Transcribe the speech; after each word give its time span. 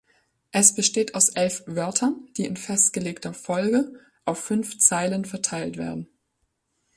Es 0.51 0.73
besteht 0.73 1.13
aus 1.13 1.29
elf 1.29 1.61
Wörtern, 1.67 2.27
die 2.35 2.45
in 2.45 2.57
festgelegter 2.57 3.35
Folge 3.35 3.93
auf 4.25 4.39
fünf 4.43 4.79
Zeilen 4.79 5.25
verteilt 5.25 5.77
werden. 5.77 6.07